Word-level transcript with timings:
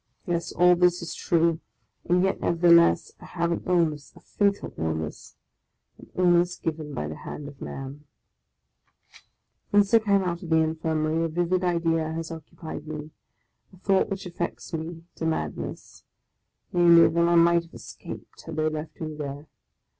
Yes, 0.25 0.51
all 0.53 0.75
this 0.75 1.03
is 1.03 1.13
true; 1.13 1.59
and 2.09 2.23
yet, 2.23 2.41
nevertheless, 2.41 3.11
I 3.19 3.25
have 3.25 3.51
an 3.51 3.61
illness, 3.67 4.11
a 4.15 4.19
fatal 4.19 4.73
illness,— 4.75 5.35
an 5.99 6.09
illness 6.15 6.55
given 6.57 6.91
by 6.95 7.07
the 7.07 7.17
hand 7.17 7.47
of 7.47 7.61
man! 7.61 8.05
Since 9.69 9.93
I 9.93 9.99
came 9.99 10.23
out 10.23 10.41
of 10.41 10.49
the 10.49 10.55
Infirmary 10.55 11.23
a 11.23 11.27
vivid 11.27 11.63
idea 11.63 12.11
has 12.13 12.31
occu 12.31 12.57
pied 12.57 12.87
me,— 12.87 13.11
a 13.73 13.77
thought 13.77 14.09
which 14.09 14.25
affects 14.25 14.73
me 14.73 15.03
to 15.17 15.25
madness; 15.27 16.03
namely, 16.73 17.07
that 17.07 17.27
I 17.29 17.35
might 17.35 17.65
have 17.65 17.73
escaped, 17.75 18.41
had 18.41 18.55
they 18.55 18.69
left 18.69 18.99
me 18.99 19.13
there! 19.13 19.45